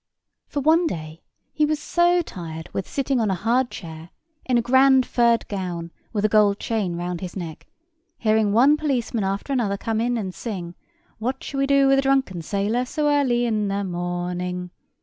[0.47, 1.21] For one day
[1.53, 4.09] he was so tired with sitting on a hard chair,
[4.45, 7.67] in a grand furred gown, with a gold chain round his neck,
[8.17, 10.73] hearing one policeman after another come in and sing,
[11.19, 14.71] "What shall we do with the drunken sailor, so early in the morning?"